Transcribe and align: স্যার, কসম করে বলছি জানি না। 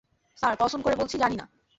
স্যার, 0.37 0.53
কসম 0.59 0.79
করে 0.81 0.95
বলছি 0.95 1.15
জানি 1.17 1.35
না। 1.35 1.45